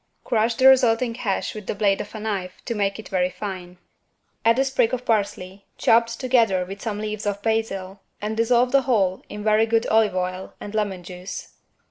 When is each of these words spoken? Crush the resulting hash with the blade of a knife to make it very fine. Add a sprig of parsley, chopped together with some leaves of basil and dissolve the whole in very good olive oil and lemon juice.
Crush 0.23 0.55
the 0.55 0.65
resulting 0.67 1.13
hash 1.13 1.53
with 1.53 1.67
the 1.67 1.75
blade 1.75 2.01
of 2.01 2.15
a 2.15 2.19
knife 2.19 2.53
to 2.65 2.73
make 2.73 2.97
it 2.97 3.07
very 3.09 3.29
fine. 3.29 3.77
Add 4.43 4.57
a 4.57 4.65
sprig 4.65 4.95
of 4.95 5.05
parsley, 5.05 5.65
chopped 5.77 6.19
together 6.19 6.65
with 6.65 6.81
some 6.81 6.97
leaves 6.97 7.27
of 7.27 7.43
basil 7.43 7.99
and 8.19 8.35
dissolve 8.35 8.71
the 8.71 8.81
whole 8.81 9.21
in 9.29 9.43
very 9.43 9.67
good 9.67 9.85
olive 9.85 10.15
oil 10.15 10.55
and 10.59 10.73
lemon 10.73 11.03
juice. 11.03 11.49